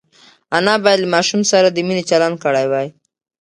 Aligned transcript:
انا 0.57 0.73
باید 0.83 0.99
له 1.03 1.07
ماشوم 1.15 1.41
سره 1.51 1.67
د 1.71 1.77
مینې 1.87 2.03
چلند 2.09 2.35
کړی 2.43 2.65
وای. 2.71 2.87